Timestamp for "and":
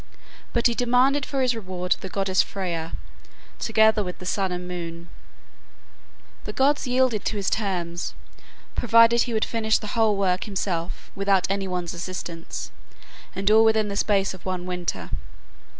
4.51-4.67, 13.35-13.51